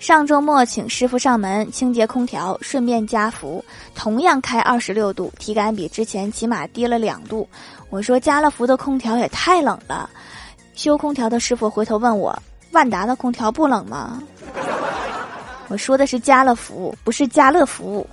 [0.00, 3.62] 上周末请师傅上门清洁空调，顺便加氟，
[3.94, 7.46] 同样开二十六度，体感比之前起码低了两度。
[7.90, 10.08] 我说加了氟的空调也太冷了。
[10.74, 12.34] 修空调的师傅回头问我
[12.72, 14.22] ：“万达的空调不冷吗？”
[15.68, 18.04] 我说的是家乐福，不是家乐福。